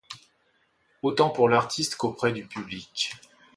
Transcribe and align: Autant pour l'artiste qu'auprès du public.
Autant 1.03 1.29
pour 1.29 1.47
l'artiste 1.47 1.95
qu'auprès 1.95 2.31
du 2.33 2.47
public. 2.47 3.13